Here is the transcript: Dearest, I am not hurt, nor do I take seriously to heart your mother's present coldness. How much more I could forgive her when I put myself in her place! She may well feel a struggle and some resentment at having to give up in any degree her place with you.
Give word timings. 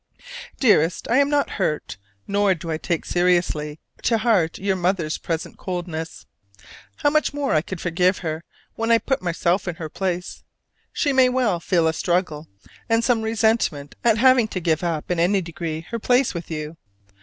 Dearest, 0.59 1.07
I 1.11 1.17
am 1.17 1.29
not 1.29 1.47
hurt, 1.61 1.97
nor 2.27 2.55
do 2.55 2.71
I 2.71 2.79
take 2.79 3.05
seriously 3.05 3.79
to 4.01 4.17
heart 4.17 4.57
your 4.57 4.75
mother's 4.75 5.19
present 5.19 5.59
coldness. 5.59 6.25
How 6.95 7.11
much 7.11 7.35
more 7.35 7.53
I 7.53 7.61
could 7.61 7.79
forgive 7.79 8.17
her 8.25 8.43
when 8.73 8.89
I 8.89 8.97
put 8.97 9.21
myself 9.21 9.67
in 9.67 9.75
her 9.75 9.89
place! 9.89 10.43
She 10.91 11.13
may 11.13 11.29
well 11.29 11.59
feel 11.59 11.87
a 11.87 11.93
struggle 11.93 12.47
and 12.89 13.03
some 13.03 13.21
resentment 13.21 13.93
at 14.03 14.17
having 14.17 14.47
to 14.47 14.59
give 14.59 14.83
up 14.83 15.11
in 15.11 15.19
any 15.19 15.39
degree 15.39 15.81
her 15.91 15.99
place 15.99 16.33
with 16.33 16.49
you. 16.49 16.77